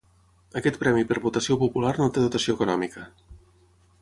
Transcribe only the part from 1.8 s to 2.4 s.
no té